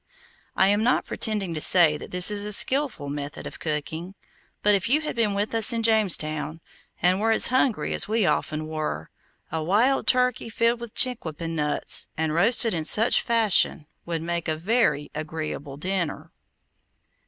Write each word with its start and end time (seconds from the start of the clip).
I 0.55 0.69
am 0.69 0.81
not 0.83 1.05
pretending 1.05 1.53
to 1.53 1.61
say 1.61 1.95
that 1.95 2.09
this 2.09 2.31
is 2.31 2.43
a 2.43 2.51
skillful 2.51 3.07
method 3.07 3.45
of 3.45 3.59
cooking; 3.59 4.15
but 4.63 4.73
if 4.73 4.89
you 4.89 5.01
had 5.01 5.15
been 5.15 5.35
with 5.35 5.53
us 5.53 5.71
in 5.71 5.83
Jamestown, 5.83 6.59
and 7.03 7.21
were 7.21 7.29
as 7.29 7.49
hungry 7.49 7.93
as 7.93 8.07
we 8.07 8.25
often 8.25 8.65
were, 8.65 9.11
a 9.51 9.63
wild 9.63 10.07
turkey 10.07 10.49
filled 10.49 10.79
with 10.79 10.95
chinquapin 10.95 11.55
nuts, 11.55 12.07
and 12.17 12.33
roasted 12.33 12.73
in 12.73 12.83
such 12.85 13.21
fashion, 13.21 13.85
would 14.03 14.23
make 14.23 14.47
a 14.47 14.57
very 14.57 15.11
agreeable 15.13 15.77
dinner. 15.77 16.31